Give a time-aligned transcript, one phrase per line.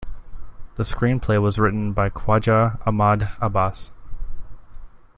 [0.77, 3.91] The screenplay was written by Khwaja Ahmad Abbas.